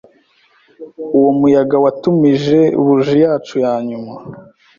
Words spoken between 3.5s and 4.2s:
ya nyuma.